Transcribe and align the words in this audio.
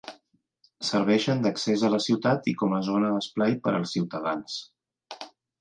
Serveixen 0.87 1.43
d'accés 1.43 1.83
a 1.83 1.91
la 1.95 2.01
ciutat 2.07 2.49
i 2.53 2.55
com 2.63 2.75
a 2.79 2.81
zona 2.89 3.13
d'esplai 3.19 3.57
per 3.69 3.75
als 3.81 3.97
ciutadans. 3.99 4.61